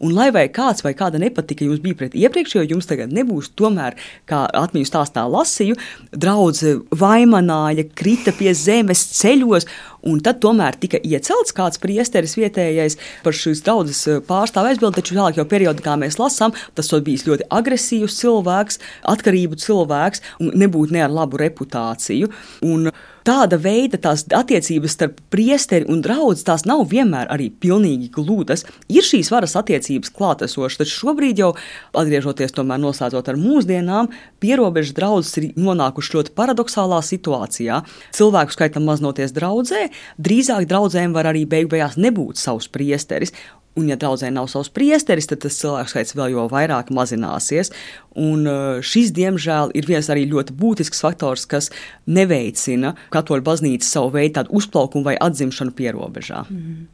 [0.06, 3.52] Un lai vai kāds vai kāda nepatika jums bija pret iepriekšējo, jums tagad nebūs.
[3.58, 3.98] Tomēr,
[4.30, 5.78] kā atmiņu stāstā lasīju,
[6.14, 9.66] draudzene vaimanāja, krita pie zemes ceļos,
[10.06, 15.18] un tad tomēr tika iecelts kāds priesteris vietējais par šīs draudzes eh, pārstāvu aizbildi, taču
[15.18, 18.80] vēlāk jau periodikā mēs lasām, tas bijis ļoti agresīvs cilvēks,
[19.16, 22.32] atkarību cilvēks un nebūtu ne ar labu reputāciju.
[22.66, 22.92] Un
[23.26, 28.66] tāda veida tās attiecības starp priesteri un draugu tās nav vienmēr arī pilnīgi glūdas.
[28.92, 31.52] Ir šīs varas attiecības klātesošas, taču šobrīd jau
[31.98, 34.12] atgriežoties tomēr noslēdzot ar mūsdienām,
[34.44, 37.82] pierobežas draudzes ir nonākuši ļoti paradoxālā situācijā.
[38.16, 39.88] Cilvēku skaitam maznoties draudzē,
[40.22, 43.34] drīzāk draudzēm var arī beig beigās nebūt savs priesteris.
[43.76, 47.74] Un, ja draudzē nav savs priesteris, tad tas cilvēku skaits vēl jau vairāk mazināsies.
[48.16, 51.68] Un uh, šis, diemžēl, ir viens arī ļoti būtisks faktors, kas
[52.08, 56.46] neveicina katoļu baznīcas savu veidu uzplaukumu vai atzimšanu pierobežā.
[56.48, 56.86] Mm.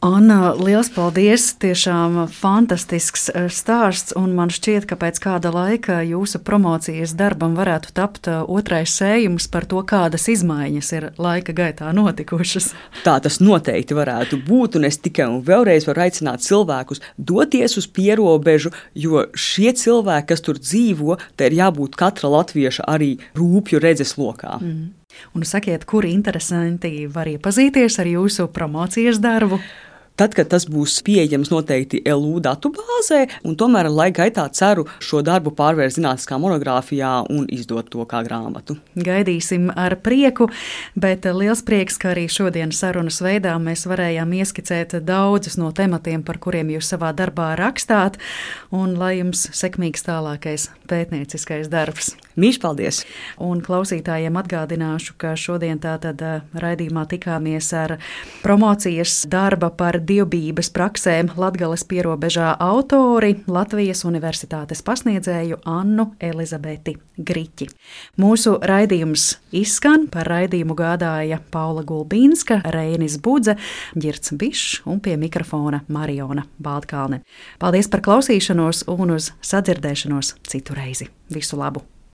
[0.00, 1.42] Anna, liels paldies!
[1.60, 7.92] Tiešām fantastisks eh, stāsts, un man šķiet, ka pēc kāda laika jūsu promocijas darbam varētu
[7.92, 12.70] tapt eh, otrais sējums par to, kādas izmaiņas ir laika gaitā notikušas.
[13.04, 17.90] Tā tas noteikti varētu būt, un es tikai un vēlreiz varu aicināt cilvēkus doties uz
[17.92, 24.16] pierobežu, jo šie cilvēki, kas tur dzīvo, te ir jābūt katra latvieša arī rūpju redzes
[24.16, 24.56] lokā.
[24.64, 24.96] Mm.
[25.36, 29.60] Un sakiet, kuri interesanti var iepazīties ar jūsu promocijas darbu?
[30.20, 35.54] Tad, kad tas būs pieejams noteikti LU datubāzē, un tomēr laika gaitā ceru šo darbu
[35.56, 38.76] pārvērst zinātniskā monogrāfijā un izdot to kā grāmatu.
[39.00, 40.50] Gaidīsim ar prieku,
[40.92, 46.36] bet liels prieks, ka arī šodienas sarunas veidā mēs varējām ieskicēt daudzus no tematiem, par
[46.36, 48.20] kuriem jūs savā darbā rakstāt,
[48.76, 52.12] un lai jums sekmīgs tālākais pētnieciskais darbs.
[52.40, 52.98] Mīļš, paldies!
[53.42, 57.96] Un klausītājiem atgādināšu, ka šodien tātad eh, raidījumā tikāmies ar
[58.40, 67.68] promocijas darba par dievbijības praksēm Latgales pierobežā autori Latvijas Universitātes pasniedzēju Annu Elizabeti Griķi.
[68.22, 73.58] Mūsu raidījums izskan par raidījumu gādāja Paula Gulbīnska, Reinis Budze,
[73.92, 77.20] Girts Bišs un pie mikrofona Mariona Baltkalne.
[77.60, 81.12] Paldies par klausīšanos un uz sadzirdēšanos citu reizi.
[81.28, 81.84] Visu labu!